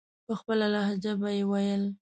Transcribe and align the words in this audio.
په 0.25 0.33
خپله 0.39 0.65
لهجه 0.73 1.13
به 1.21 1.29
یې 1.37 1.43
ویل. 1.49 1.83